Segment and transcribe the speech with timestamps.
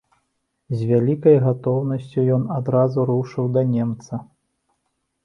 [0.77, 4.21] З вялікай гатоўнасцю ён адразу рушыў да немца.